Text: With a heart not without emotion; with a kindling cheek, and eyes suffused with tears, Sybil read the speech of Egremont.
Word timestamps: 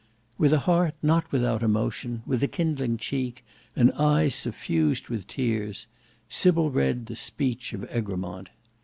With 0.39 0.51
a 0.51 0.57
heart 0.61 0.95
not 1.03 1.31
without 1.31 1.61
emotion; 1.61 2.23
with 2.25 2.41
a 2.41 2.47
kindling 2.47 2.97
cheek, 2.97 3.45
and 3.75 3.91
eyes 3.91 4.33
suffused 4.33 5.09
with 5.09 5.27
tears, 5.27 5.85
Sybil 6.27 6.71
read 6.71 7.05
the 7.05 7.15
speech 7.15 7.71
of 7.73 7.83
Egremont. 7.83 8.49